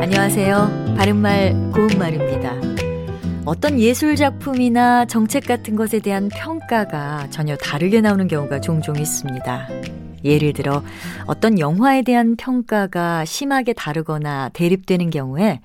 [0.00, 0.94] 안녕하세요.
[0.96, 2.54] 바른말 고운말입니다.
[3.44, 9.68] 어떤 예술 작품이나 정책 같은 것에 대한 평가가 전혀 다르게 나오는 경우가 종종 있습니다.
[10.22, 10.84] 예를 들어
[11.26, 15.60] 어떤 영화에 대한 평가가 심하게 다르거나 대립되는 경우에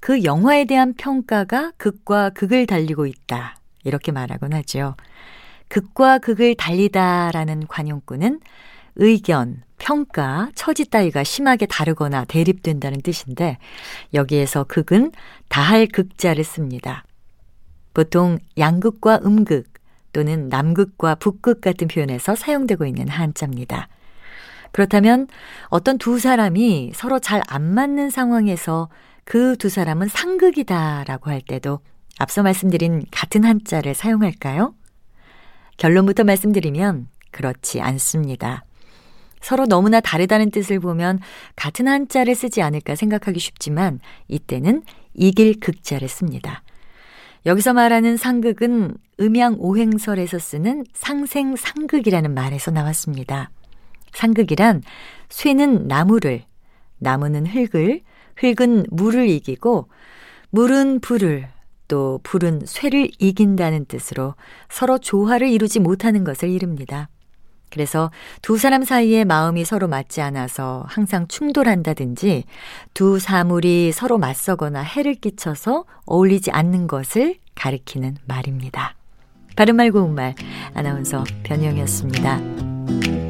[0.00, 3.56] 그 영화에 대한 평가가 극과 극을 달리고 있다.
[3.84, 4.96] 이렇게 말하곤 하죠.
[5.68, 8.40] 극과 극을 달리다라는 관용구는
[8.96, 13.58] 의견, 평가, 처지 따위가 심하게 다르거나 대립된다는 뜻인데
[14.14, 15.10] 여기에서 극은
[15.48, 17.04] 다할 극자를 씁니다.
[17.92, 19.64] 보통 양극과 음극
[20.12, 23.88] 또는 남극과 북극 같은 표현에서 사용되고 있는 한자입니다.
[24.70, 25.26] 그렇다면
[25.64, 28.88] 어떤 두 사람이 서로 잘 안 맞는 상황에서
[29.24, 31.80] 그 두 사람은 상극이다라고 할 때도
[32.20, 34.74] 앞서 말씀드린 같은 한자를 사용할까요?
[35.76, 38.64] 결론부터 말씀드리면 그렇지 않습니다.
[39.42, 41.18] 서로 너무나 다르다는 뜻을 보면
[41.56, 44.82] 같은 한자를 쓰지 않을까 생각하기 쉽지만 이때는
[45.14, 46.62] 이길 극자를 씁니다.
[47.44, 53.50] 여기서 말하는 상극은 음양 오행설에서 쓰는 상생 상극이라는 말에서 나왔습니다.
[54.12, 54.82] 상극이란
[55.28, 56.44] 쇠는 나무를,
[56.98, 58.00] 나무는 흙을,
[58.36, 59.88] 흙은 물을 이기고
[60.50, 61.48] 물은 불을,
[61.88, 64.34] 또 불은 쇠를 이긴다는 뜻으로
[64.68, 67.08] 서로 조화를 이루지 못하는 것을 이릅니다.
[67.72, 68.10] 그래서
[68.42, 72.44] 두 사람 사이에 마음이 서로 맞지 않아서 항상 충돌한다든지
[72.94, 78.94] 두 사물이 서로 맞서거나 해를 끼쳐서 어울리지 않는 것을 가리키는 말입니다.
[79.56, 80.34] 바른말 고운말
[80.74, 83.21] 아나운서 변희영이었습니다.